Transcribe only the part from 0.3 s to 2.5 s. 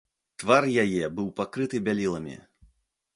Твар яе быў пакрыты бяліламі.